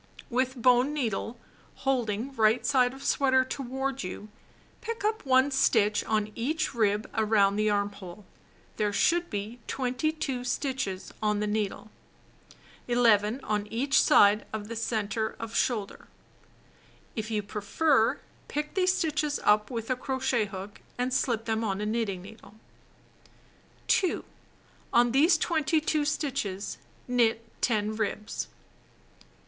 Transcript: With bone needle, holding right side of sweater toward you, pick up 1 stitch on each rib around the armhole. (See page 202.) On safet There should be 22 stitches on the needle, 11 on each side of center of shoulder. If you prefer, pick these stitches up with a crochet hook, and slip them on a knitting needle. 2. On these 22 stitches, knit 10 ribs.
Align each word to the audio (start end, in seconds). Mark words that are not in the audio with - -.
With 0.31 0.55
bone 0.59 0.95
needle, 0.95 1.37
holding 1.75 2.35
right 2.35 2.65
side 2.65 2.91
of 2.95 3.03
sweater 3.03 3.45
toward 3.45 4.01
you, 4.01 4.29
pick 4.81 5.03
up 5.05 5.27
1 5.27 5.51
stitch 5.51 6.03
on 6.05 6.31
each 6.33 6.73
rib 6.73 7.07
around 7.13 7.55
the 7.55 7.69
armhole. 7.69 8.25
(See 8.79 8.81
page 8.81 8.81
202.) 8.81 8.81
On 8.81 8.81
safet 8.81 8.81
There 8.81 8.93
should 8.93 9.29
be 9.29 9.59
22 9.67 10.43
stitches 10.43 11.13
on 11.21 11.39
the 11.39 11.45
needle, 11.45 11.91
11 12.87 13.41
on 13.43 13.67
each 13.67 14.01
side 14.01 14.47
of 14.51 14.75
center 14.75 15.35
of 15.39 15.55
shoulder. 15.55 16.07
If 17.15 17.29
you 17.29 17.43
prefer, 17.43 18.21
pick 18.47 18.73
these 18.73 18.95
stitches 18.97 19.39
up 19.43 19.69
with 19.69 19.91
a 19.91 19.95
crochet 19.95 20.45
hook, 20.45 20.81
and 20.97 21.13
slip 21.13 21.45
them 21.45 21.63
on 21.63 21.79
a 21.79 21.85
knitting 21.85 22.23
needle. 22.23 22.55
2. 23.85 24.25
On 24.93 25.11
these 25.11 25.37
22 25.37 26.05
stitches, 26.05 26.79
knit 27.07 27.45
10 27.61 27.95
ribs. 27.95 28.47